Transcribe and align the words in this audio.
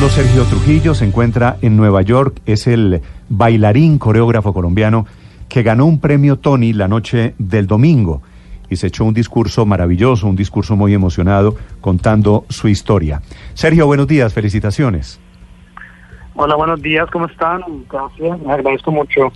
solo 0.00 0.12
Sergio 0.12 0.44
Trujillo, 0.44 0.94
se 0.94 1.04
encuentra 1.04 1.58
en 1.60 1.76
Nueva 1.76 2.00
York, 2.00 2.40
es 2.46 2.66
el 2.66 3.02
bailarín 3.28 3.98
coreógrafo 3.98 4.54
colombiano 4.54 5.04
que 5.46 5.62
ganó 5.62 5.84
un 5.84 6.00
premio 6.00 6.38
Tony 6.38 6.72
la 6.72 6.88
noche 6.88 7.34
del 7.36 7.66
domingo 7.66 8.22
y 8.70 8.76
se 8.76 8.86
echó 8.86 9.04
un 9.04 9.12
discurso 9.12 9.66
maravilloso, 9.66 10.26
un 10.26 10.36
discurso 10.36 10.74
muy 10.74 10.94
emocionado 10.94 11.54
contando 11.82 12.46
su 12.48 12.68
historia. 12.68 13.20
Sergio, 13.52 13.84
buenos 13.84 14.06
días, 14.06 14.32
felicitaciones. 14.32 15.20
Hola, 16.34 16.56
buenos 16.56 16.80
días, 16.80 17.06
¿cómo 17.10 17.26
están? 17.26 17.60
Gracias, 17.86 18.40
me 18.40 18.54
agradezco 18.54 18.90
mucho. 18.92 19.30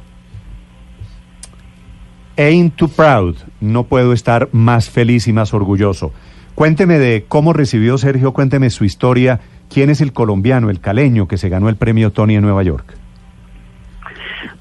Ain't 2.38 2.74
too 2.76 2.88
proud, 2.88 3.36
no 3.60 3.84
puedo 3.84 4.14
estar 4.14 4.48
más 4.52 4.88
feliz 4.88 5.28
y 5.28 5.34
más 5.34 5.52
orgulloso. 5.52 6.12
Cuénteme 6.54 6.98
de 6.98 7.26
cómo 7.28 7.52
recibió 7.52 7.98
Sergio, 7.98 8.32
cuénteme 8.32 8.70
su 8.70 8.86
historia 8.86 9.40
¿Quién 9.68 9.90
es 9.90 10.00
el 10.00 10.12
colombiano, 10.12 10.70
el 10.70 10.80
caleño 10.80 11.28
que 11.28 11.36
se 11.36 11.48
ganó 11.48 11.68
el 11.68 11.76
premio 11.76 12.12
Tony 12.12 12.36
en 12.36 12.42
Nueva 12.42 12.62
York? 12.62 12.94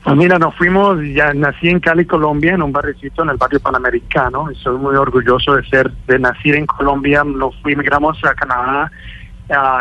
Pues 0.04 0.16
mira, 0.18 0.38
nos 0.38 0.56
fuimos, 0.56 1.00
ya 1.14 1.34
nací 1.34 1.70
en 1.70 1.80
Cali, 1.80 2.06
Colombia, 2.06 2.56
en 2.56 2.62
un 2.62 2.74
barricito 2.74 3.24
en 3.24 3.30
el 3.30 3.38
barrio 3.38 3.60
panamericano. 3.60 4.52
Y 4.52 4.56
soy 4.56 4.78
muy 4.78 4.96
orgulloso 4.96 5.56
de 5.56 5.64
ser, 5.66 5.92
de 6.08 6.20
nacer 6.20 6.56
en 6.56 6.66
Colombia. 6.66 7.24
Nos 7.24 7.56
fui, 7.62 7.76
migramos 7.76 8.18
a 8.26 8.34
Canadá 8.34 8.92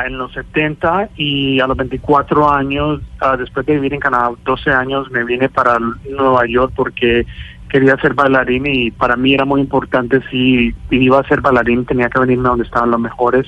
en 0.06 0.18
los 0.18 0.32
70 0.32 1.10
y 1.16 1.60
a 1.60 1.66
los 1.66 1.76
24 1.76 2.52
años, 2.52 3.00
uh, 3.22 3.36
después 3.36 3.64
de 3.64 3.74
vivir 3.74 3.94
en 3.94 4.00
Canadá 4.00 4.30
12 4.44 4.70
años, 4.70 5.10
me 5.10 5.24
vine 5.24 5.48
para 5.48 5.78
Nueva 5.78 6.46
York 6.46 6.72
porque 6.76 7.26
quería 7.68 7.96
ser 7.96 8.12
bailarín 8.12 8.66
y 8.66 8.90
para 8.90 9.16
mí 9.16 9.32
era 9.32 9.46
muy 9.46 9.60
importante 9.60 10.20
si 10.30 10.74
iba 10.90 11.20
a 11.20 11.26
ser 11.26 11.40
bailarín 11.40 11.86
tenía 11.86 12.10
que 12.10 12.18
venirme 12.18 12.50
donde 12.50 12.64
estaban 12.64 12.90
los 12.90 13.00
mejores 13.00 13.46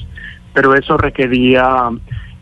pero 0.54 0.74
eso 0.74 0.96
requería 0.96 1.90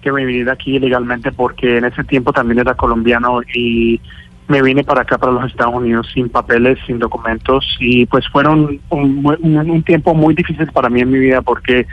que 0.03 0.13
me 0.13 0.25
viniera 0.25 0.53
aquí 0.53 0.79
legalmente 0.79 1.33
porque 1.33 1.79
en 1.79 1.87
ese 1.87 2.05
tiempo 2.05 2.33
también 2.33 2.61
era 2.61 2.75
colombiano 2.75 3.41
y 3.55 4.01
me 4.49 4.61
vine 4.61 4.85
para 4.85 5.03
acá, 5.03 5.17
para 5.19 5.33
los 5.33 5.47
Estados 5.47 5.75
Unidos, 5.75 6.11
sin 6.13 6.29
papeles, 6.29 6.79
sin 6.87 6.99
documentos. 6.99 7.65
Y 7.81 8.07
pues 8.07 8.29
fueron 8.29 8.81
un, 8.91 9.83
tiempo 9.85 10.15
muy 10.15 10.35
difícil 10.35 10.67
para 10.73 10.91
mí 10.91 11.01
en 11.01 11.11
mi 11.11 11.19
vida 11.19 11.41
porque 11.41 11.87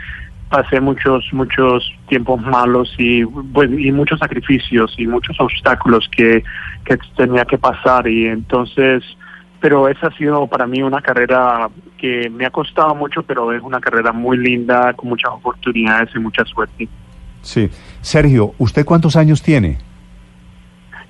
pasé 0.50 0.80
muchos, 0.80 1.24
muchos 1.32 1.90
tiempos 2.08 2.42
malos 2.42 2.92
y, 2.98 3.24
pues, 3.24 3.70
y 3.70 3.92
muchos 3.92 4.18
sacrificios 4.18 4.92
y 4.98 5.06
muchos 5.06 5.40
obstáculos 5.40 6.08
que, 6.14 6.42
que 6.84 6.98
tenía 7.16 7.44
que 7.44 7.56
pasar. 7.56 8.08
Y 8.08 8.26
entonces 8.26 9.04
pero 9.60 9.88
esa 9.88 10.08
ha 10.08 10.16
sido 10.16 10.46
para 10.46 10.66
mí 10.66 10.82
una 10.82 11.02
carrera 11.02 11.68
que 11.98 12.30
me 12.30 12.46
ha 12.46 12.50
costado 12.50 12.94
mucho, 12.94 13.22
pero 13.22 13.52
es 13.52 13.62
una 13.62 13.80
carrera 13.80 14.12
muy 14.12 14.38
linda, 14.38 14.94
con 14.94 15.10
muchas 15.10 15.30
oportunidades 15.32 16.08
y 16.14 16.18
mucha 16.18 16.44
suerte. 16.44 16.88
Sí. 17.42 17.68
Sergio, 18.00 18.54
¿usted 18.58 18.84
cuántos 18.84 19.16
años 19.16 19.42
tiene? 19.42 19.78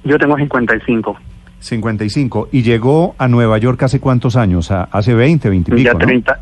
Yo 0.04 0.18
tengo 0.18 0.36
55. 0.36 1.16
55. 1.60 2.48
¿Y 2.52 2.62
llegó 2.62 3.14
a 3.18 3.28
Nueva 3.28 3.58
York 3.58 3.82
hace 3.82 4.00
cuántos 4.00 4.36
años? 4.36 4.70
¿Hace 4.70 5.14
20, 5.14 5.48
20 5.50 5.78
y 5.78 5.84
Ya 5.84 5.94
30, 5.94 6.40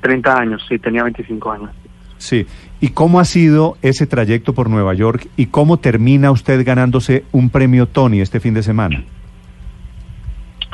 30 0.00 0.38
años, 0.38 0.64
sí, 0.68 0.78
tenía 0.78 1.02
25 1.02 1.50
años. 1.50 1.70
Sí. 2.18 2.46
¿Y 2.80 2.88
cómo 2.90 3.18
ha 3.18 3.24
sido 3.24 3.78
ese 3.82 4.06
trayecto 4.06 4.52
por 4.52 4.68
Nueva 4.68 4.94
York 4.94 5.28
y 5.36 5.46
cómo 5.46 5.78
termina 5.78 6.30
usted 6.30 6.64
ganándose 6.64 7.24
un 7.32 7.50
premio 7.50 7.86
Tony 7.86 8.20
este 8.20 8.40
fin 8.40 8.54
de 8.54 8.62
semana? 8.62 9.02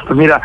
Pues 0.05 0.17
mira, 0.17 0.41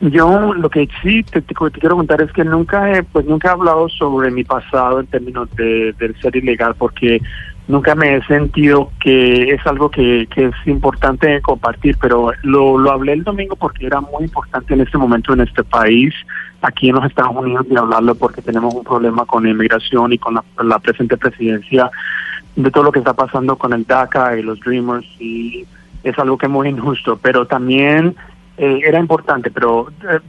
yo 0.00 0.52
lo 0.52 0.68
que 0.68 0.88
sí 1.02 1.22
te, 1.22 1.42
quiero 1.42 1.96
contar 1.96 2.20
es 2.20 2.30
que 2.32 2.44
nunca 2.44 2.92
he, 2.92 3.02
pues 3.02 3.24
nunca 3.24 3.48
he 3.48 3.52
hablado 3.52 3.88
sobre 3.88 4.30
mi 4.30 4.44
pasado 4.44 5.00
en 5.00 5.06
términos 5.06 5.48
de, 5.56 5.94
ser 6.20 6.36
ilegal 6.36 6.74
porque 6.76 7.20
nunca 7.66 7.94
me 7.94 8.16
he 8.16 8.22
sentido 8.24 8.90
que 9.00 9.54
es 9.54 9.66
algo 9.66 9.90
que, 9.90 10.28
es 10.36 10.54
importante 10.66 11.40
compartir, 11.40 11.96
pero 12.00 12.30
lo, 12.42 12.76
lo 12.76 12.90
hablé 12.90 13.14
el 13.14 13.24
domingo 13.24 13.56
porque 13.56 13.86
era 13.86 14.00
muy 14.00 14.24
importante 14.24 14.74
en 14.74 14.82
este 14.82 14.98
momento 14.98 15.32
en 15.32 15.40
este 15.40 15.64
país, 15.64 16.14
aquí 16.60 16.90
en 16.90 16.96
los 16.96 17.06
Estados 17.06 17.34
Unidos, 17.34 17.66
de 17.66 17.78
hablarlo 17.78 18.14
porque 18.16 18.42
tenemos 18.42 18.74
un 18.74 18.84
problema 18.84 19.24
con 19.24 19.44
la 19.44 19.50
inmigración 19.50 20.12
y 20.12 20.18
con 20.18 20.34
la, 20.34 20.44
la 20.62 20.78
presente 20.78 21.16
presidencia 21.16 21.90
de 22.54 22.70
todo 22.70 22.84
lo 22.84 22.92
que 22.92 22.98
está 22.98 23.14
pasando 23.14 23.56
con 23.56 23.72
el 23.72 23.84
DACA 23.86 24.38
y 24.38 24.42
los 24.42 24.60
Dreamers 24.60 25.06
y 25.18 25.66
es 26.04 26.18
algo 26.18 26.36
que 26.36 26.46
es 26.46 26.52
muy 26.52 26.68
injusto, 26.68 27.18
pero 27.20 27.46
también 27.46 28.14
eh, 28.56 28.80
era 28.84 28.98
importante, 28.98 29.50
pero 29.50 29.88
eh, 30.10 30.20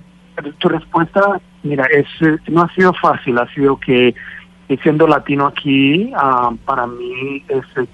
tu 0.57 0.69
respuesta, 0.69 1.39
mira, 1.63 1.85
es 1.85 2.07
eh, 2.21 2.37
no 2.47 2.63
ha 2.63 2.73
sido 2.73 2.93
fácil, 2.93 3.37
ha 3.37 3.47
sido 3.53 3.77
que 3.77 4.13
siendo 4.83 5.07
latino 5.07 5.47
aquí, 5.47 6.11
ah, 6.13 6.51
para 6.65 6.87
mí 6.87 7.41
se, 7.73 7.87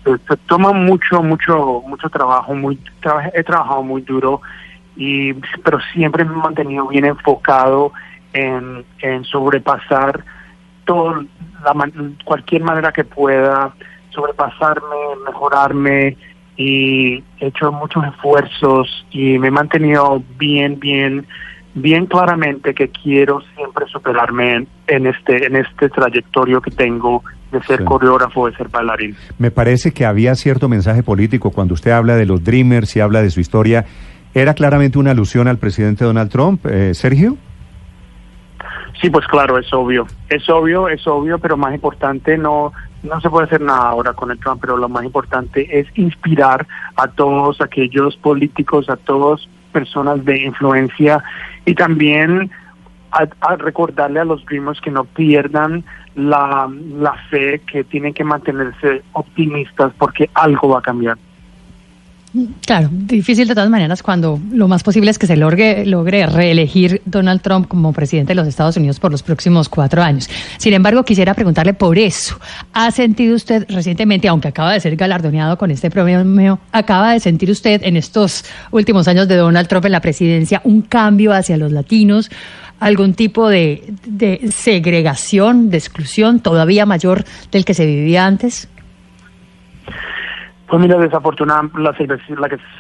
toma 0.48 0.72
mucho, 0.74 1.22
mucho, 1.22 1.84
mucho 1.86 2.10
trabajo, 2.10 2.56
muy 2.56 2.80
he 3.34 3.44
trabajado 3.44 3.84
muy 3.84 4.02
duro, 4.02 4.42
y 4.96 5.34
pero 5.64 5.80
siempre 5.94 6.26
me 6.26 6.34
he 6.34 6.38
mantenido 6.38 6.88
bien 6.88 7.06
enfocado 7.06 7.92
en, 8.34 8.84
en 9.00 9.24
sobrepasar 9.24 10.24
todo, 10.86 11.24
la, 11.64 11.92
cualquier 12.26 12.64
manera 12.64 12.92
que 12.92 13.04
pueda, 13.04 13.74
sobrepasarme, 14.10 15.16
mejorarme, 15.26 16.18
y 16.58 17.24
he 17.40 17.48
hecho 17.48 17.72
muchos 17.72 18.04
esfuerzos 18.06 19.06
y 19.12 19.40
me 19.40 19.48
he 19.48 19.52
mantenido 19.52 20.24
bien, 20.38 20.80
bien, 20.80 21.26
bien 21.74 22.06
claramente 22.06 22.74
que 22.74 22.90
quiero 22.90 23.42
siempre 23.56 23.86
superarme 23.88 24.68
en, 24.88 25.08
este, 25.08 25.48
en 25.48 25.56
este 25.56 25.90
trayectorio 25.90 26.62
que 26.62 26.72
tengo 26.72 27.24
de 27.52 27.62
ser 27.64 27.84
coreógrafo, 27.84 28.48
de 28.48 28.56
ser 28.56 28.68
bailarín. 28.70 29.16
Me 29.38 29.52
parece 29.52 29.92
que 29.92 30.06
había 30.06 30.36
cierto 30.36 30.68
mensaje 30.70 31.04
político 31.04 31.52
cuando 31.52 31.74
usted 31.74 31.92
habla 31.92 32.16
de 32.16 32.26
los 32.26 32.44
Dreamers 32.44 32.96
y 32.96 33.00
habla 33.00 33.22
de 33.22 33.30
su 33.30 33.40
historia. 33.40 33.86
¿Era 34.34 34.56
claramente 34.56 34.98
una 34.98 35.12
alusión 35.12 35.48
al 35.48 35.58
presidente 35.58 36.04
Donald 36.04 36.32
Trump, 36.32 36.66
eh, 36.66 36.94
Sergio? 36.96 37.38
Sí, 39.00 39.10
pues 39.10 39.28
claro, 39.28 39.60
es 39.60 39.72
obvio. 39.74 40.08
Es 40.30 40.50
obvio, 40.50 40.88
es 40.88 41.06
obvio, 41.06 41.38
pero 41.38 41.58
más 41.58 41.74
importante 41.76 42.38
no 42.38 42.72
no 43.04 43.20
se 43.22 43.30
puede 43.30 43.46
hacer 43.46 43.62
nada 43.62 43.90
ahora 43.90 44.14
con 44.14 44.32
el 44.32 44.40
Trump, 44.40 44.62
pero 44.62 44.78
lo 44.78 44.90
más 44.90 45.04
importante 45.04 45.80
es 45.80 45.88
inspirar 45.96 46.66
a 46.96 47.08
todos 47.08 47.62
aquellos 47.62 48.16
políticos, 48.18 48.90
a 48.90 48.96
todas 48.96 49.48
personas 49.72 50.24
de 50.24 50.44
influencia 50.44 51.24
y 51.66 51.76
también 51.76 52.50
a, 53.12 53.56
recordarle 53.58 54.22
a 54.22 54.26
los 54.26 54.44
primos 54.44 54.82
que 54.82 54.90
no 54.90 55.04
pierdan 55.04 55.84
la, 56.16 56.72
la 56.98 57.14
fe, 57.30 57.60
que 57.60 57.84
tienen 57.84 58.14
que 58.14 58.24
mantenerse 58.24 59.04
optimistas 59.14 59.94
porque 59.98 60.30
algo 60.34 60.70
va 60.70 60.80
a 60.80 60.82
cambiar. 60.82 61.18
Claro, 62.66 62.90
difícil 62.92 63.48
de 63.48 63.54
todas 63.54 63.70
maneras 63.70 64.02
cuando 64.02 64.40
lo 64.52 64.68
más 64.68 64.82
posible 64.82 65.12
es 65.12 65.20
que 65.20 65.28
se 65.28 65.36
logre, 65.36 65.86
reelegir 66.26 67.02
Donald 67.06 67.42
Trump 67.42 67.68
como 67.68 67.94
presidente 67.94 68.32
de 68.32 68.36
los 68.36 68.48
Estados 68.48 68.76
Unidos 68.76 69.00
por 69.00 69.12
los 69.12 69.22
próximos 69.22 69.70
cuatro 69.70 70.02
años. 70.02 70.28
Sin 70.58 70.74
embargo, 70.74 71.04
quisiera 71.04 71.36
preguntarle 71.36 71.76
por 71.76 71.98
eso. 72.00 72.40
¿Ha 72.74 72.90
sentido 72.90 73.36
usted 73.36 73.66
recientemente, 73.70 74.28
aunque 74.28 74.48
acaba 74.48 74.74
de 74.74 74.80
ser 74.80 74.96
galardoneado 74.96 75.60
con 75.60 75.70
este 75.70 75.92
premio, 75.92 76.60
acaba 76.72 77.14
de 77.14 77.20
sentir 77.20 77.52
usted 77.52 77.84
en 77.84 77.98
estos 77.98 78.46
últimos 78.72 79.08
años 79.08 79.28
de 79.28 79.36
Donald 79.36 79.68
Trump 79.68 79.86
en 79.86 79.92
la 79.92 80.02
presidencia 80.02 80.60
un 80.64 80.82
cambio 80.82 81.34
hacia 81.34 81.58
los 81.58 81.72
latinos? 81.72 82.32
algún 82.80 83.14
tipo 83.14 83.48
de 83.48 84.52
segregación, 84.52 85.70
de 85.70 85.78
exclusión 85.78 86.42
todavía 86.42 86.86
mayor 86.86 87.24
del 87.50 87.64
que 87.64 87.74
se 87.74 87.86
vivía 87.86 88.26
antes? 88.26 88.68
Pues 90.74 90.82
mira, 90.82 90.98
desafortunadamente 90.98 91.80
la 91.80 91.96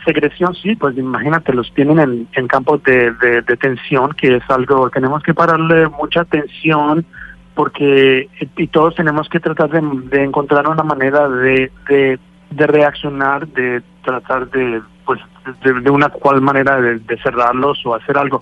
segregación 0.03 0.55
sí, 0.55 0.75
pues 0.75 0.97
imagínate, 0.97 1.53
los 1.53 1.71
tienen 1.75 1.99
en, 1.99 2.27
en 2.33 2.47
campos 2.47 2.81
de, 2.81 3.11
de, 3.11 3.43
tensión, 3.57 4.13
que 4.13 4.37
es 4.37 4.43
algo, 4.49 4.89
tenemos 4.89 5.21
que 5.21 5.35
pararle 5.35 5.87
mucha 5.89 6.21
atención 6.21 7.05
porque 7.53 8.29
y 8.57 8.67
todos 8.69 8.95
tenemos 8.95 9.29
que 9.29 9.39
tratar 9.39 9.69
de, 9.69 10.23
encontrar 10.23 10.67
una 10.67 10.81
manera 10.81 11.29
de, 11.29 11.71
de, 11.87 12.17
reaccionar, 12.65 13.47
de 13.49 13.83
tratar 14.03 14.49
de, 14.49 14.81
pues, 15.05 15.19
de, 15.63 15.91
una 15.91 16.09
cual 16.09 16.41
manera 16.41 16.81
de, 16.81 17.17
cerrarlos 17.21 17.85
o 17.85 17.93
hacer 17.93 18.17
algo. 18.17 18.41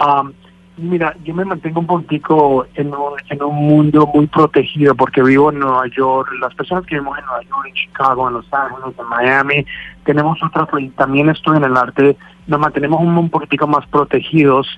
Um, 0.00 0.32
Mira, 0.78 1.16
yo 1.24 1.34
me 1.34 1.44
mantengo 1.44 1.80
un 1.80 1.86
poquito 1.86 2.66
en 2.74 2.94
un, 2.94 3.14
en 3.28 3.42
un 3.42 3.54
mundo 3.56 4.06
muy 4.14 4.28
protegido 4.28 4.94
porque 4.94 5.22
vivo 5.22 5.50
en 5.50 5.58
Nueva 5.58 5.88
York. 5.88 6.30
Las 6.40 6.54
personas 6.54 6.86
que 6.86 6.94
vivimos 6.94 7.18
en 7.18 7.24
Nueva 7.24 7.42
York, 7.42 7.66
en 7.66 7.74
Chicago, 7.74 8.28
en 8.28 8.34
Los 8.34 8.46
Ángeles, 8.52 8.94
en 8.96 9.08
Miami, 9.08 9.66
tenemos 10.04 10.40
otra, 10.40 10.66
pues, 10.66 10.94
también 10.94 11.30
estoy 11.30 11.56
en 11.56 11.64
el 11.64 11.76
arte, 11.76 12.16
nos 12.46 12.60
mantenemos 12.60 13.00
un, 13.00 13.18
un 13.18 13.28
poquitico 13.28 13.66
más 13.66 13.84
protegidos 13.88 14.68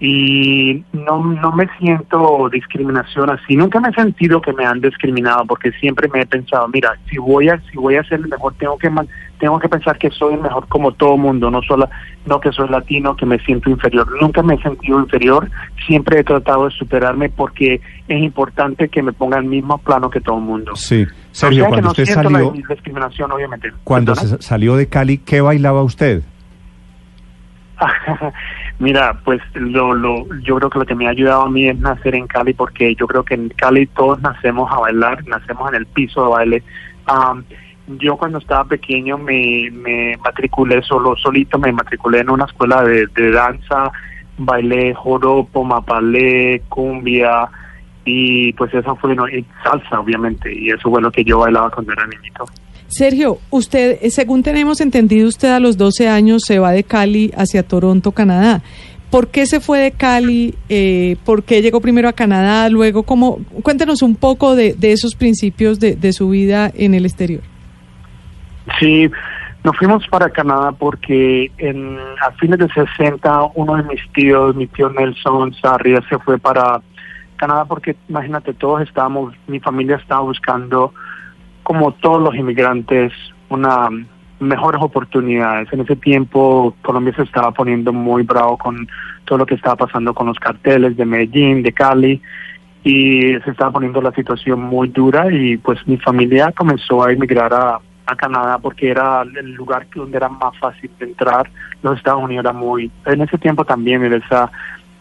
y 0.00 0.82
no, 0.92 1.24
no 1.24 1.52
me 1.52 1.68
siento 1.78 2.48
discriminación 2.50 3.30
así. 3.30 3.56
Nunca 3.56 3.80
me 3.80 3.90
he 3.90 3.94
sentido 3.94 4.40
que 4.40 4.52
me 4.52 4.66
han 4.66 4.80
discriminado 4.80 5.44
porque 5.46 5.70
siempre 5.72 6.08
me 6.12 6.22
he 6.22 6.26
pensado, 6.26 6.68
mira, 6.68 6.94
si 7.08 7.16
voy 7.18 7.48
a 7.48 7.60
si 7.70 7.76
voy 7.76 7.96
a 7.96 8.04
ser 8.04 8.20
el 8.20 8.28
mejor, 8.28 8.54
tengo 8.54 8.76
que 8.76 8.90
tengo 9.38 9.58
que 9.58 9.68
pensar 9.68 9.96
que 9.98 10.10
soy 10.10 10.34
el 10.34 10.40
mejor 10.40 10.66
como 10.68 10.92
todo 10.92 11.16
mundo, 11.16 11.50
no 11.50 11.62
solo 11.62 11.88
no 12.26 12.40
que 12.40 12.50
soy 12.50 12.68
latino, 12.68 13.14
que 13.16 13.24
me 13.24 13.38
siento 13.38 13.70
inferior. 13.70 14.08
Nunca 14.20 14.42
me 14.42 14.54
he 14.54 14.62
sentido 14.62 14.98
inferior, 14.98 15.48
siempre 15.86 16.20
he 16.20 16.24
tratado 16.24 16.64
de 16.64 16.72
superarme 16.72 17.28
porque 17.28 17.80
es 18.08 18.22
importante 18.22 18.88
que 18.88 19.02
me 19.02 19.12
ponga 19.12 19.38
el 19.38 19.44
mismo 19.44 19.78
plano 19.78 20.10
que 20.10 20.20
todo 20.20 20.38
el 20.38 20.44
mundo. 20.44 20.74
Sí. 20.74 21.06
Sergio, 21.30 21.66
cuando 21.66 21.88
usted 21.90 22.06
salió, 22.06 22.50
discriminación, 22.50 23.30
obviamente. 23.30 23.72
Cuando 23.84 24.14
salió 24.14 24.76
de 24.76 24.88
Cali, 24.88 25.18
¿qué 25.18 25.40
bailaba 25.40 25.82
usted? 25.82 26.22
Mira, 28.78 29.20
pues 29.24 29.40
lo, 29.54 29.94
lo, 29.94 30.26
yo 30.42 30.56
creo 30.56 30.70
que 30.70 30.78
lo 30.80 30.86
que 30.86 30.94
me 30.94 31.06
ha 31.06 31.10
ayudado 31.10 31.42
a 31.42 31.50
mí 31.50 31.68
es 31.68 31.78
nacer 31.78 32.14
en 32.14 32.26
Cali, 32.26 32.54
porque 32.54 32.94
yo 32.96 33.06
creo 33.06 33.24
que 33.24 33.34
en 33.34 33.48
Cali 33.50 33.86
todos 33.86 34.20
nacemos 34.20 34.70
a 34.72 34.80
bailar, 34.80 35.24
nacemos 35.26 35.68
en 35.70 35.76
el 35.76 35.86
piso 35.86 36.24
de 36.24 36.30
baile. 36.30 36.62
yo 37.86 38.16
cuando 38.16 38.38
estaba 38.38 38.64
pequeño 38.64 39.16
me, 39.16 39.70
me 39.70 40.16
matriculé 40.16 40.82
solo, 40.82 41.16
solito, 41.16 41.58
me 41.58 41.72
matriculé 41.72 42.20
en 42.20 42.30
una 42.30 42.46
escuela 42.46 42.82
de, 42.82 43.06
de 43.06 43.30
danza, 43.30 43.92
bailé 44.38 44.92
joropo, 44.92 45.62
mapalé, 45.62 46.62
cumbia, 46.68 47.48
y 48.04 48.52
pues 48.54 48.72
eso 48.74 48.96
fue 48.96 49.14
no, 49.14 49.28
y 49.28 49.44
salsa 49.62 50.00
obviamente 50.00 50.52
y 50.52 50.70
eso 50.70 50.90
fue 50.90 51.00
lo 51.00 51.10
que 51.10 51.24
yo 51.24 51.38
bailaba 51.38 51.70
cuando 51.70 51.92
era 51.92 52.06
niñito. 52.06 52.44
Sergio, 52.94 53.38
usted, 53.50 53.98
eh, 54.02 54.10
según 54.10 54.44
tenemos 54.44 54.80
entendido, 54.80 55.26
usted 55.26 55.48
a 55.48 55.58
los 55.58 55.76
12 55.76 56.08
años 56.08 56.44
se 56.44 56.60
va 56.60 56.70
de 56.70 56.84
Cali 56.84 57.32
hacia 57.36 57.64
Toronto, 57.64 58.12
Canadá. 58.12 58.62
¿Por 59.10 59.28
qué 59.28 59.46
se 59.46 59.58
fue 59.58 59.80
de 59.80 59.90
Cali? 59.90 60.54
Eh, 60.68 61.16
¿Por 61.24 61.42
qué 61.42 61.60
llegó 61.60 61.80
primero 61.80 62.08
a 62.08 62.12
Canadá? 62.12 62.68
Luego, 62.68 63.02
¿cómo? 63.02 63.40
Cuéntenos 63.64 64.00
un 64.02 64.14
poco 64.14 64.54
de, 64.54 64.74
de 64.74 64.92
esos 64.92 65.16
principios 65.16 65.80
de, 65.80 65.96
de, 65.96 66.12
su 66.12 66.28
vida 66.30 66.70
en 66.72 66.94
el 66.94 67.04
exterior. 67.04 67.42
Sí, 68.78 69.10
nos 69.64 69.76
fuimos 69.76 70.06
para 70.06 70.30
Canadá 70.30 70.70
porque 70.70 71.50
en, 71.58 71.98
a 72.24 72.30
fines 72.38 72.60
de 72.60 72.68
60 72.68 73.40
uno 73.54 73.74
de 73.74 73.82
mis 73.82 74.12
tíos, 74.12 74.54
mi 74.54 74.68
tío 74.68 74.88
Nelson 74.88 75.52
Sarria, 75.54 76.00
se 76.08 76.16
fue 76.20 76.38
para 76.38 76.80
Canadá 77.34 77.64
porque 77.64 77.96
imagínate, 78.08 78.54
todos 78.54 78.82
estábamos, 78.82 79.34
mi 79.48 79.58
familia 79.58 79.96
estaba 79.96 80.20
buscando, 80.20 80.94
como 81.64 81.92
todos 81.94 82.22
los 82.22 82.34
inmigrantes, 82.36 83.12
una 83.48 83.88
mejores 84.38 84.80
oportunidades. 84.82 85.72
En 85.72 85.80
ese 85.80 85.96
tiempo 85.96 86.74
Colombia 86.82 87.14
se 87.16 87.22
estaba 87.22 87.50
poniendo 87.50 87.92
muy 87.92 88.22
bravo 88.22 88.56
con 88.58 88.86
todo 89.24 89.38
lo 89.38 89.46
que 89.46 89.54
estaba 89.54 89.76
pasando 89.76 90.14
con 90.14 90.26
los 90.26 90.38
carteles 90.38 90.96
de 90.96 91.04
Medellín, 91.04 91.62
de 91.62 91.72
Cali, 91.72 92.20
y 92.84 93.34
se 93.44 93.50
estaba 93.50 93.72
poniendo 93.72 94.00
la 94.02 94.12
situación 94.12 94.60
muy 94.60 94.88
dura 94.88 95.32
y 95.32 95.56
pues 95.56 95.84
mi 95.86 95.96
familia 95.96 96.52
comenzó 96.52 97.02
a 97.02 97.12
emigrar 97.12 97.52
a, 97.54 97.80
a 98.06 98.16
Canadá 98.16 98.58
porque 98.58 98.90
era 98.90 99.22
el 99.22 99.52
lugar 99.54 99.86
donde 99.94 100.18
era 100.18 100.28
más 100.28 100.56
fácil 100.58 100.90
de 100.98 101.06
entrar. 101.06 101.50
Los 101.82 101.96
Estados 101.96 102.22
Unidos 102.22 102.44
era 102.44 102.52
muy, 102.52 102.90
en 103.06 103.22
ese 103.22 103.38
tiempo 103.38 103.64
también 103.64 104.04
era 104.04 104.16
esa 104.16 104.50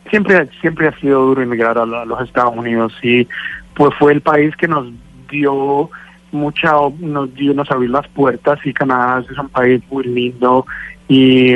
siempre 0.09 0.47
siempre 0.61 0.87
ha 0.87 0.99
sido 0.99 1.25
duro 1.25 1.41
emigrar 1.41 1.77
a, 1.77 1.85
los 1.85 2.21
Estados 2.21 2.55
Unidos 2.55 2.93
y 3.01 3.27
pues 3.73 3.93
fue 3.97 4.13
el 4.13 4.21
país 4.21 4.55
que 4.55 4.67
nos 4.67 4.87
dio 5.29 5.89
mucha 6.33 6.73
nos 6.99 7.33
dio 7.33 7.53
nos 7.53 7.69
abrió 7.71 7.89
las 7.89 8.07
puertas 8.09 8.59
y 8.65 8.73
Canadá 8.73 9.23
es 9.29 9.37
un 9.37 9.49
país 9.49 9.81
muy 9.89 10.03
lindo 10.03 10.65
y 11.07 11.55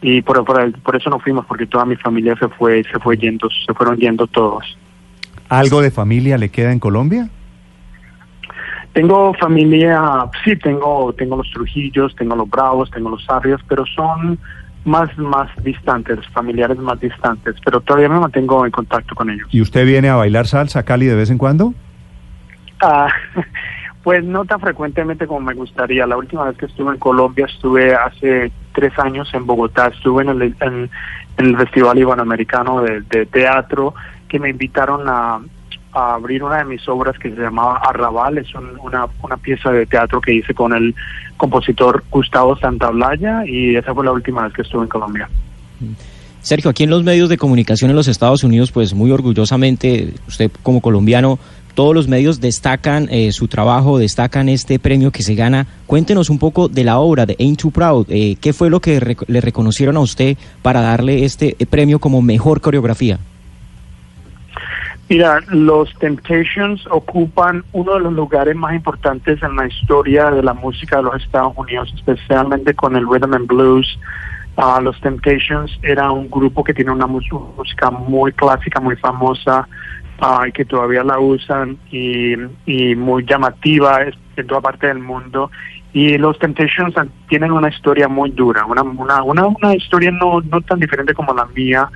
y 0.00 0.22
por, 0.22 0.44
por, 0.44 0.80
por 0.80 0.96
eso 0.96 1.10
nos 1.10 1.22
fuimos 1.22 1.44
porque 1.46 1.66
toda 1.66 1.84
mi 1.84 1.96
familia 1.96 2.36
se 2.38 2.48
fue 2.48 2.84
se 2.84 2.98
fue 3.00 3.16
yendo 3.16 3.48
se 3.66 3.74
fueron 3.74 3.96
yendo 3.96 4.26
todos 4.26 4.78
algo 5.48 5.80
de 5.80 5.90
familia 5.90 6.38
le 6.38 6.50
queda 6.50 6.70
en 6.70 6.78
Colombia 6.78 7.28
tengo 8.92 9.34
familia 9.34 10.00
sí 10.44 10.56
tengo 10.56 11.12
tengo 11.14 11.36
los 11.36 11.50
Trujillos 11.50 12.14
tengo 12.14 12.36
los 12.36 12.48
Bravos 12.48 12.90
tengo 12.90 13.10
los 13.10 13.28
Arrias 13.28 13.60
pero 13.68 13.84
son 13.86 14.38
más, 14.84 15.16
más 15.18 15.48
distantes, 15.62 16.18
familiares 16.32 16.78
más 16.78 16.98
distantes, 16.98 17.54
pero 17.64 17.80
todavía 17.80 18.08
me 18.08 18.18
mantengo 18.18 18.64
en 18.64 18.72
contacto 18.72 19.14
con 19.14 19.30
ellos. 19.30 19.46
¿Y 19.50 19.60
usted 19.60 19.86
viene 19.86 20.08
a 20.08 20.16
bailar 20.16 20.46
salsa 20.46 20.82
Cali 20.82 21.06
de 21.06 21.14
vez 21.14 21.30
en 21.30 21.38
cuando? 21.38 21.74
Ah, 22.80 23.08
pues 24.08 24.24
no 24.24 24.46
tan 24.46 24.58
frecuentemente 24.58 25.26
como 25.26 25.40
me 25.40 25.52
gustaría. 25.52 26.06
La 26.06 26.16
última 26.16 26.44
vez 26.44 26.56
que 26.56 26.64
estuve 26.64 26.94
en 26.94 26.98
Colombia 26.98 27.44
estuve 27.44 27.94
hace 27.94 28.50
tres 28.74 28.98
años 28.98 29.28
en 29.34 29.44
Bogotá, 29.44 29.88
estuve 29.88 30.22
en 30.22 30.30
el, 30.30 30.56
en, 30.60 30.88
el 31.36 31.56
Festival 31.58 31.98
Iberoamericano 31.98 32.80
de, 32.80 33.02
de 33.02 33.26
Teatro, 33.26 33.92
que 34.26 34.38
me 34.38 34.48
invitaron 34.48 35.02
a, 35.06 35.40
abrir 35.92 36.42
una 36.42 36.56
de 36.56 36.64
mis 36.64 36.88
obras 36.88 37.18
que 37.18 37.28
se 37.28 37.38
llamaba 37.38 37.82
Arrabal, 37.86 38.38
es 38.38 38.46
una, 38.54 39.08
una 39.22 39.36
pieza 39.36 39.72
de 39.72 39.84
teatro 39.84 40.22
que 40.22 40.32
hice 40.32 40.54
con 40.54 40.72
el 40.72 40.94
compositor 41.36 42.02
Gustavo 42.10 42.56
Santaolalla 42.56 43.44
y 43.44 43.76
esa 43.76 43.92
fue 43.92 44.06
la 44.06 44.12
última 44.12 44.44
vez 44.44 44.54
que 44.54 44.62
estuve 44.62 44.84
en 44.84 44.88
Colombia. 44.88 45.28
Sergio, 46.40 46.70
aquí 46.70 46.84
en 46.84 46.90
los 46.90 47.04
medios 47.04 47.28
de 47.28 47.36
comunicación 47.36 47.90
en 47.90 47.96
los 47.96 48.08
Estados 48.08 48.42
Unidos, 48.42 48.72
pues 48.72 48.94
muy 48.94 49.10
orgullosamente, 49.10 50.14
usted 50.26 50.50
como 50.62 50.80
colombiano, 50.80 51.38
todos 51.78 51.94
los 51.94 52.08
medios 52.08 52.40
destacan 52.40 53.06
eh, 53.08 53.30
su 53.30 53.46
trabajo, 53.46 53.98
destacan 53.98 54.48
este 54.48 54.80
premio 54.80 55.12
que 55.12 55.22
se 55.22 55.36
gana. 55.36 55.68
Cuéntenos 55.86 56.28
un 56.28 56.40
poco 56.40 56.66
de 56.66 56.82
la 56.82 56.98
obra 56.98 57.24
de 57.24 57.36
Ain't 57.38 57.60
Too 57.60 57.70
Proud. 57.70 58.06
Eh, 58.08 58.34
¿Qué 58.40 58.52
fue 58.52 58.68
lo 58.68 58.80
que 58.80 59.16
le 59.28 59.40
reconocieron 59.40 59.96
a 59.96 60.00
usted 60.00 60.36
para 60.60 60.80
darle 60.80 61.24
este 61.24 61.54
eh, 61.56 61.66
premio 61.66 62.00
como 62.00 62.20
mejor 62.20 62.60
coreografía? 62.60 63.20
Mira, 65.08 65.38
los 65.50 65.94
Temptations 66.00 66.84
ocupan 66.90 67.62
uno 67.70 67.94
de 67.94 68.00
los 68.00 68.12
lugares 68.12 68.56
más 68.56 68.74
importantes 68.74 69.40
en 69.40 69.54
la 69.54 69.68
historia 69.68 70.32
de 70.32 70.42
la 70.42 70.54
música 70.54 70.96
de 70.96 71.04
los 71.04 71.22
Estados 71.22 71.52
Unidos, 71.56 71.94
especialmente 71.94 72.74
con 72.74 72.96
el 72.96 73.06
rhythm 73.08 73.34
and 73.34 73.46
blues. 73.46 73.86
Uh, 74.56 74.80
los 74.82 75.00
Temptations 75.00 75.78
era 75.84 76.10
un 76.10 76.28
grupo 76.28 76.64
que 76.64 76.74
tiene 76.74 76.90
una 76.90 77.06
música 77.06 77.92
muy 77.92 78.32
clásica, 78.32 78.80
muy 78.80 78.96
famosa, 78.96 79.68
uh, 80.20 80.50
que 80.52 80.64
todavía 80.64 81.02
la 81.04 81.18
usan 81.18 81.78
y, 81.90 82.36
muy 82.96 83.24
llamativa 83.24 84.00
en 84.36 84.46
toda 84.46 84.60
parte 84.60 84.86
del 84.86 84.98
mundo. 84.98 85.50
Y 85.92 86.18
los 86.18 86.38
Temptations 86.38 86.94
tienen 87.28 87.50
una 87.50 87.70
historia 87.70 88.08
muy 88.08 88.30
dura, 88.30 88.66
una, 88.66 88.82
una, 88.82 89.22
una, 89.22 89.74
historia 89.74 90.10
no, 90.10 90.40
no 90.42 90.60
tan 90.60 90.78
diferente 90.78 91.14
como 91.14 91.32
la 91.32 91.46
mía 91.46 91.90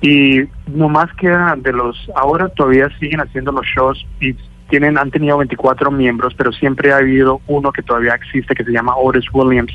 y 0.00 0.40
no 0.66 0.88
más 0.88 1.10
queda 1.14 1.54
de 1.56 1.72
los 1.72 1.96
ahora 2.16 2.48
todavía 2.48 2.88
siguen 2.98 3.20
haciendo 3.20 3.52
los 3.52 3.64
shows 3.64 4.04
y 4.20 4.34
tienen 4.68 4.98
han 4.98 5.10
tenido 5.10 5.38
24 5.38 5.90
miembros 5.90 6.34
pero 6.34 6.52
siempre 6.52 6.92
ha 6.92 6.98
habido 6.98 7.40
uno 7.46 7.72
que 7.72 7.82
todavía 7.82 8.14
existe 8.14 8.54
que 8.54 8.64
se 8.64 8.72
llama 8.72 8.96
Otis 8.96 9.26
Williams 9.32 9.72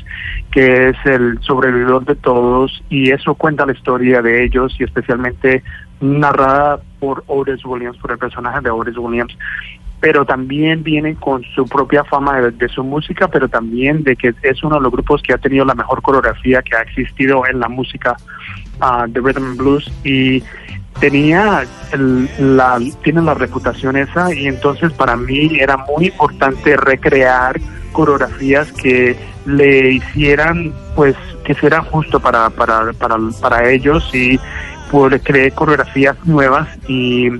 que 0.50 0.90
es 0.90 0.96
el 1.04 1.38
sobrevividor 1.40 2.04
de 2.04 2.14
todos 2.16 2.82
y 2.88 3.10
eso 3.10 3.34
cuenta 3.34 3.66
la 3.66 3.72
historia 3.72 4.22
de 4.22 4.44
ellos 4.44 4.74
y 4.78 4.84
especialmente 4.84 5.62
narrada 6.02 6.80
por 6.98 7.24
Otis 7.26 7.64
Williams 7.64 7.96
por 7.98 8.12
el 8.12 8.18
personaje 8.18 8.60
de 8.60 8.70
Otis 8.70 8.98
Williams. 8.98 9.36
Pero 10.00 10.24
también 10.24 10.82
vienen 10.82 11.14
con 11.14 11.44
su 11.54 11.64
propia 11.64 12.02
fama 12.02 12.40
de, 12.40 12.68
su 12.68 12.82
música, 12.82 13.28
pero 13.28 13.48
también 13.48 14.02
de 14.02 14.16
que 14.16 14.34
es 14.42 14.62
uno 14.64 14.76
de 14.76 14.82
los 14.82 14.90
grupos 14.90 15.22
que 15.22 15.32
ha 15.32 15.38
tenido 15.38 15.64
la 15.64 15.74
mejor 15.74 16.02
coreografía 16.02 16.60
que 16.60 16.76
ha 16.76 16.80
existido 16.80 17.46
en 17.46 17.60
la 17.60 17.68
música 17.68 18.16
uh, 18.80 19.06
de 19.08 19.20
rhythm 19.20 19.44
and 19.44 19.56
blues 19.56 19.92
y 20.04 20.42
tenía 21.02 21.64
la 22.38 22.78
tiene 23.02 23.22
la 23.22 23.34
reputación 23.34 23.96
esa 23.96 24.32
y 24.32 24.46
entonces 24.46 24.92
para 24.92 25.16
mí 25.16 25.58
era 25.58 25.76
muy 25.76 26.06
importante 26.06 26.76
recrear 26.76 27.60
coreografías 27.90 28.70
que 28.70 29.16
le 29.44 29.94
hicieran 29.94 30.72
pues 30.94 31.16
que 31.44 31.56
fuera 31.56 31.82
justo 31.82 32.20
para 32.20 32.50
para 32.50 32.92
para, 32.92 33.16
para 33.40 33.68
ellos 33.68 34.08
y 34.14 34.38
pues 34.92 35.20
creé 35.24 35.50
coreografías 35.50 36.16
nuevas 36.24 36.68
y 36.86 37.30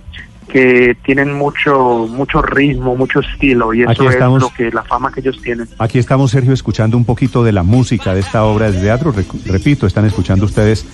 que 0.48 0.96
tienen 1.04 1.32
mucho 1.32 2.08
mucho 2.10 2.42
ritmo, 2.42 2.96
mucho 2.96 3.20
estilo 3.20 3.72
y 3.72 3.82
eso 3.82 4.10
es 4.10 4.18
lo 4.18 4.50
que 4.50 4.72
la 4.72 4.82
fama 4.82 5.12
que 5.12 5.20
ellos 5.20 5.40
tienen. 5.40 5.68
Aquí 5.78 6.00
estamos 6.00 6.32
Sergio 6.32 6.52
escuchando 6.52 6.96
un 6.96 7.04
poquito 7.04 7.44
de 7.44 7.52
la 7.52 7.62
música 7.62 8.12
de 8.12 8.20
esta 8.20 8.42
obra 8.42 8.72
de 8.72 8.80
teatro. 8.80 9.14
repito, 9.46 9.86
están 9.86 10.04
escuchando 10.04 10.46
ustedes 10.46 10.84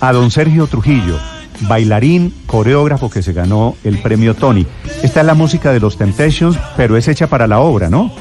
a 0.00 0.12
don 0.12 0.30
Sergio 0.30 0.66
Trujillo, 0.66 1.18
bailarín, 1.60 2.34
coreógrafo 2.46 3.10
que 3.10 3.22
se 3.22 3.32
ganó 3.32 3.76
el 3.84 3.98
premio 3.98 4.34
Tony. 4.34 4.66
Esta 5.02 5.20
es 5.20 5.26
la 5.26 5.34
música 5.34 5.72
de 5.72 5.80
los 5.80 5.96
Temptations, 5.96 6.58
pero 6.76 6.96
es 6.96 7.08
hecha 7.08 7.26
para 7.28 7.46
la 7.46 7.60
obra, 7.60 7.88
¿no? 7.88 8.12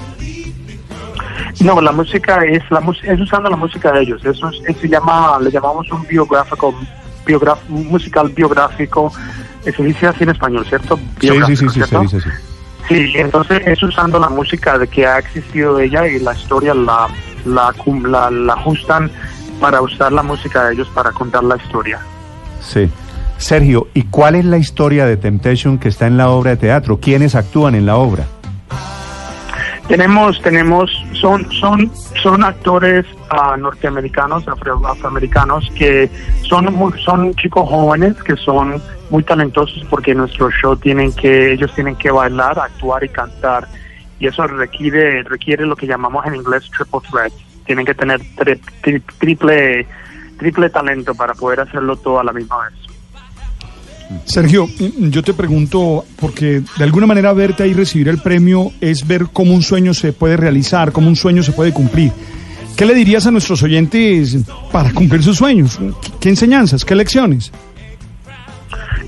No, 1.60 1.80
la 1.82 1.92
música 1.92 2.44
es 2.46 2.64
la 2.72 2.82
es 3.04 3.20
usando 3.20 3.50
la 3.50 3.56
música 3.56 3.92
de 3.92 4.02
ellos. 4.02 4.26
Eso, 4.26 4.52
se 4.52 4.90
llama, 4.90 5.38
le 5.42 5.52
llamamos 5.52 5.90
un 5.92 6.06
biográfico, 6.08 6.74
musical 7.70 8.30
biográfico 8.30 9.12
se 9.72 9.84
dice 9.84 10.08
así 10.08 10.24
en 10.24 10.30
español, 10.30 10.66
¿cierto? 10.68 11.00
Sí, 11.20 11.30
sí, 11.30 11.56
sí, 11.56 11.70
sí, 11.70 11.82
se 11.82 12.00
dice 12.00 12.18
así. 12.18 12.30
Sí, 12.88 13.14
entonces 13.16 13.62
es 13.66 13.82
usando 13.82 14.20
la 14.20 14.28
música 14.28 14.78
de 14.78 14.88
que 14.88 15.08
ha 15.08 15.20
existido 15.20 15.80
ella 15.80 16.06
y 16.06 16.20
la 16.20 16.34
historia 16.34 16.74
la, 16.74 17.08
la, 17.46 17.74
la, 18.04 18.30
la 18.30 18.54
ajustan 18.54 19.10
para 19.62 19.82
usar 19.82 20.12
la 20.12 20.22
música 20.22 20.66
de 20.66 20.74
ellos 20.74 20.90
para 20.94 21.12
contar 21.12 21.46
la 21.46 21.56
historia. 21.56 22.00
Sí. 22.60 22.90
Sergio, 23.44 23.90
¿y 23.94 24.04
cuál 24.04 24.36
es 24.36 24.46
la 24.46 24.58
historia 24.58 25.06
de 25.06 25.18
Temptation 25.18 25.78
que 25.78 25.90
está 25.90 26.08
en 26.08 26.16
la 26.16 26.30
obra 26.30 26.52
de 26.52 26.58
teatro? 26.58 27.00
¿Quiénes 27.02 27.36
actúan 27.36 27.76
en 27.76 27.86
la 27.86 27.98
obra? 27.98 28.26
Tenemos, 29.90 30.42
tenemos, 30.42 30.90
son, 31.12 31.52
son, 31.52 31.92
son 32.22 32.42
actores 32.42 33.06
uh, 33.32 33.58
norteamericanos, 33.58 34.48
afroamericanos 34.48 35.70
que 35.76 36.10
son, 36.48 36.74
son 37.04 37.36
chicos 37.36 37.68
jóvenes 37.68 38.16
que 38.24 38.38
son 38.38 38.82
muy 39.10 39.24
talentosos 39.24 39.84
porque 39.90 40.16
nuestro 40.16 40.50
show 40.50 40.78
tienen 40.78 41.12
que, 41.12 41.52
ellos 41.52 41.70
tienen 41.76 41.98
que 41.98 42.12
bailar, 42.12 42.58
actuar 42.58 43.04
y 43.04 43.10
cantar. 43.10 43.68
y 44.20 44.28
eso 44.28 44.48
requiere 44.48 45.22
requiere 45.24 45.66
lo 45.66 45.76
que 45.76 45.86
llamamos 45.86 46.26
en 46.26 46.36
inglés 46.36 46.64
triple 46.72 47.02
threat. 47.12 47.34
Tienen 47.66 47.86
que 47.86 47.94
tener 47.94 48.22
triple 49.20 49.86
triple 50.40 50.70
talento 50.70 51.14
para 51.14 51.34
poder 51.34 51.60
hacerlo 51.60 51.98
todo 51.98 52.22
a 52.22 52.24
la 52.24 52.32
misma 52.32 52.70
vez. 52.70 52.93
Sergio, 54.26 54.68
yo 54.98 55.24
te 55.24 55.34
pregunto, 55.34 56.06
porque 56.20 56.62
de 56.78 56.84
alguna 56.84 57.08
manera 57.08 57.34
verte 57.34 57.64
ahí 57.64 57.74
recibir 57.74 58.10
el 58.10 58.20
premio 58.20 58.72
es 58.82 59.08
ver 59.08 59.28
cómo 59.32 59.54
un 59.54 59.62
sueño 59.62 59.94
se 59.94 60.14
puede 60.14 60.38
realizar, 60.38 60.92
cómo 60.92 61.08
un 61.08 61.16
sueño 61.16 61.44
se 61.44 61.52
puede 61.52 61.74
cumplir. 61.74 62.12
¿Qué 62.76 62.86
le 62.86 62.96
dirías 62.96 63.28
a 63.28 63.32
nuestros 63.32 63.62
oyentes 63.64 64.38
para 64.72 64.92
cumplir 64.92 65.22
sus 65.24 65.38
sueños? 65.38 65.80
¿Qué 66.20 66.30
enseñanzas? 66.30 66.84
¿Qué 66.84 66.96
lecciones? 66.96 67.52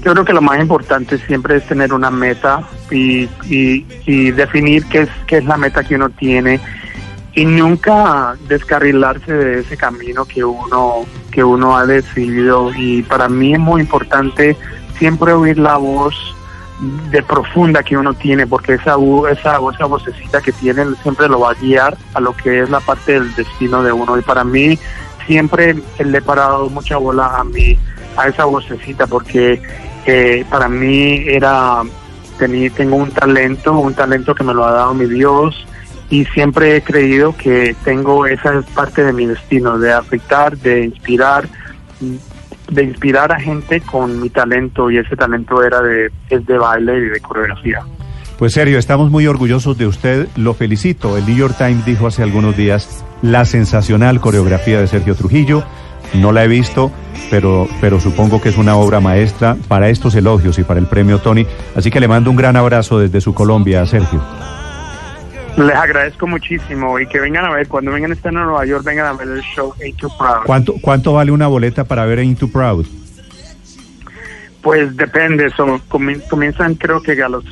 Yo 0.04 0.12
creo 0.12 0.24
que 0.24 0.34
lo 0.34 0.42
más 0.42 0.60
importante 0.60 1.18
siempre 1.25 1.58
es 1.58 1.68
tener 1.68 1.92
una 1.92 2.12
meta 2.12 2.62
y, 2.92 3.28
y, 3.50 4.32
definir 4.32 4.86
qué 4.86 5.02
es, 5.02 5.10
qué 5.25 5.38
es 5.38 5.46
la 5.46 5.58
meta 5.58 5.84
que 5.84 5.96
uno 5.96 6.12
tiene 6.12 6.60
y 7.34 7.44
nunca 7.44 8.36
descarrilarse 8.48 9.34
de 9.34 9.60
ese 9.62 9.75
camino 9.75 10.25
que 10.25 10.44
uno 10.44 11.06
que 11.32 11.44
uno 11.44 11.75
ha 11.75 11.86
decidido 11.86 12.72
y 12.78 13.02
para 13.02 13.28
mí 13.28 13.54
es 13.54 13.60
muy 13.60 13.82
importante 13.82 14.56
siempre 14.98 15.34
oír 15.34 15.58
la 15.58 15.78
voz 15.78 16.36
de 17.10 17.24
profunda 17.24 17.84
que 17.84 17.98
uno 17.98 18.14
tiene, 18.14 18.46
porque 18.46 18.74
esa, 18.74 18.96
esa, 19.32 19.60
esa 19.74 19.86
vocecita 19.86 20.42
que 20.42 20.52
tiene 20.52 20.86
siempre 21.02 21.28
lo 21.28 21.40
va 21.40 21.52
a 21.52 21.54
guiar 21.54 21.98
a 22.14 22.20
lo 22.20 22.36
que 22.36 22.62
es 22.62 22.70
la 22.70 22.80
parte 22.80 23.14
del 23.14 23.34
destino 23.36 23.82
de 23.82 23.92
uno. 23.92 24.18
Y 24.18 24.22
para 24.22 24.44
mí 24.44 24.78
siempre 25.25 25.75
le 26.00 26.18
he 26.18 26.22
parado 26.22 26.70
mucha 26.70 26.98
bola 26.98 27.38
a 27.38 27.44
mí, 27.44 27.78
a 28.18 28.28
esa 28.28 28.46
vocecita, 28.46 29.08
porque 29.08 29.62
eh, 30.06 30.46
para 30.50 30.68
mí 30.68 31.24
era, 31.28 31.82
tengo 32.38 32.98
un 32.98 33.12
talento, 33.12 33.74
un 33.74 33.94
talento 33.94 34.36
que 34.36 34.44
me 34.44 34.54
lo 34.54 34.66
ha 34.66 34.72
dado 34.72 34.94
mi 34.94 35.06
Dios, 35.06 35.66
y 36.10 36.25
siempre 36.25 36.75
he 36.75 36.82
creído 36.82 37.36
que 37.36 37.75
tengo 37.84 38.28
esa 38.28 38.62
parte 38.75 39.04
de 39.04 39.14
mi 39.14 39.25
destino, 39.25 39.80
de 39.80 39.92
afectar, 39.92 40.56
de 40.58 40.86
inspirar 40.86 41.48
de 42.69 42.84
inspirar 42.84 43.31
a 43.31 43.39
gente 43.39 43.81
con 43.81 44.22
mi 44.22 44.29
talento 44.29 44.89
y 44.89 44.98
ese 44.98 45.15
talento 45.15 45.63
era 45.63 45.81
de, 45.81 46.12
es 46.29 46.45
de 46.45 46.57
baile 46.57 46.98
y 46.98 47.10
de 47.10 47.19
coreografía. 47.19 47.81
Pues 48.38 48.53
serio, 48.53 48.77
estamos 48.77 49.12
muy 49.12 49.27
orgullosos 49.27 49.77
de 49.77 49.88
usted, 49.88 50.27
lo 50.36 50.53
felicito. 50.53 51.17
El 51.17 51.25
New 51.25 51.38
York 51.38 51.55
Times 51.57 51.86
dijo 51.86 52.07
hace 52.07 52.22
algunos 52.22 52.57
días 52.57 53.05
la 53.22 53.45
sensacional 53.45 54.19
coreografía 54.19 54.79
de 54.81 54.88
Sergio 54.88 55.15
Trujillo. 55.15 55.63
No 56.13 56.31
la 56.31 56.43
he 56.43 56.48
visto, 56.48 56.91
pero, 57.29 57.67
pero 57.79 58.00
supongo 58.00 58.41
que 58.41 58.50
es 58.50 58.57
una 58.57 58.75
obra 58.75 59.00
maestra 59.00 59.55
para 59.67 59.89
estos 59.89 60.15
elogios 60.15 60.60
y 60.60 60.63
para 60.63 60.79
el 60.79 60.88
premio 60.88 61.19
Tony. 61.19 61.48
Así 61.75 61.89
que 61.89 62.00
le 62.00 62.07
mando 62.07 62.29
un 62.29 62.36
gran 62.36 62.57
abrazo 62.57 63.00
desde 63.00 63.22
su 63.22 63.34
Colombia, 63.34 63.86
Sergio. 63.86 64.22
Les 65.58 65.76
agradezco 65.76 66.28
muchísimo 66.28 67.00
y 67.00 67.08
que 67.08 67.20
vengan 67.20 67.46
a 67.46 67.52
ver, 67.52 67.68
cuando 67.68 67.92
vengan 67.92 68.12
a 68.12 68.14
estar 68.14 68.34
en 68.34 68.40
Nueva 68.40 68.66
York, 68.66 68.84
vengan 68.84 69.06
a 69.06 69.14
ver 69.14 69.28
el 69.28 69.42
show 69.42 69.74
Ain't 69.82 69.98
Too 69.98 70.12
Proud. 70.18 70.46
¿Cuánto, 70.46 70.76
cuánto 70.82 71.14
vale 71.14 71.32
una 71.32 71.48
boleta 71.48 71.86
para 71.86 72.06
ver 72.06 72.20
Ain't 72.20 72.40
Too 72.40 72.52
Proud? 72.52 72.86
Pues 74.62 74.98
depende, 74.98 75.50
son, 75.52 75.80
comienzan 75.88 76.74
creo 76.76 77.02
que 77.02 77.22
a 77.22 77.30
los 77.30 77.46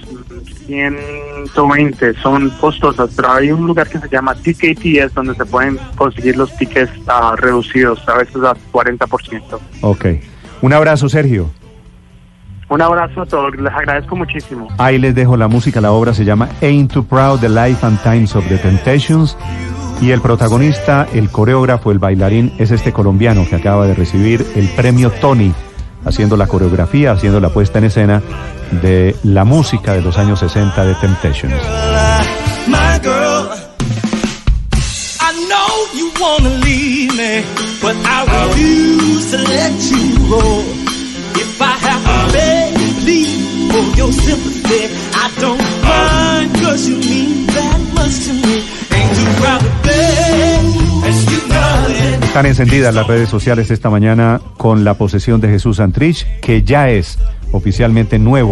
120, 0.66 2.14
son 2.16 2.50
costosas, 2.60 3.12
pero 3.16 3.32
hay 3.32 3.52
un 3.52 3.68
lugar 3.68 3.88
que 3.88 4.00
se 4.00 4.10
llama 4.10 4.34
TKTS 4.34 5.14
donde 5.14 5.36
se 5.36 5.46
pueden 5.46 5.78
conseguir 5.96 6.36
los 6.36 6.56
tickets 6.58 6.92
uh, 7.08 7.36
reducidos, 7.36 8.02
a 8.10 8.18
veces 8.18 8.38
a 8.38 8.56
40%. 8.72 9.60
Ok. 9.82 10.06
Un 10.62 10.74
abrazo, 10.74 11.08
Sergio. 11.08 11.52
Un 12.74 12.82
abrazo 12.82 13.22
a 13.22 13.26
todos, 13.28 13.56
les 13.56 13.72
agradezco 13.72 14.16
muchísimo. 14.16 14.68
Ahí 14.80 14.98
les 14.98 15.14
dejo 15.14 15.38
la 15.38 15.48
música, 15.48 15.80
la 15.80 15.92
obra 15.92 16.12
se 16.12 16.26
llama 16.26 16.50
Ain't 16.60 16.92
Too 16.92 17.04
Proud, 17.04 17.40
The 17.40 17.50
Life 17.50 17.86
and 17.86 18.02
Times 18.02 18.36
of 18.36 18.48
the 18.48 18.58
Temptations. 18.58 19.38
Y 20.02 20.10
el 20.10 20.22
protagonista, 20.22 21.06
el 21.14 21.30
coreógrafo, 21.30 21.92
el 21.92 22.00
bailarín, 22.00 22.52
es 22.58 22.72
este 22.72 22.92
colombiano 22.92 23.46
que 23.48 23.58
acaba 23.58 23.86
de 23.86 23.94
recibir 23.94 24.44
el 24.56 24.68
premio 24.70 25.12
Tony, 25.12 25.54
haciendo 26.04 26.36
la 26.36 26.48
coreografía, 26.48 27.12
haciendo 27.12 27.40
la 27.40 27.50
puesta 27.50 27.78
en 27.78 27.86
escena 27.86 28.24
de 28.82 29.16
la 29.22 29.44
música 29.44 29.94
de 29.94 30.02
los 30.02 30.18
años 30.18 30.40
60 30.40 30.84
de 30.84 30.96
Temptations. 30.96 31.54
Están 52.24 52.46
encendidas 52.48 52.96
las 52.96 53.06
redes 53.06 53.30
sociales 53.30 53.70
esta 53.70 53.90
mañana 53.90 54.42
con 54.58 54.84
la 54.84 54.96
posesión 54.96 55.40
de 55.40 55.50
Jesús 55.50 55.78
Santrich, 55.78 56.26
que 56.42 56.64
ya 56.64 56.90
es 56.90 57.20
oficialmente 57.52 58.18
nuevo. 58.20 58.52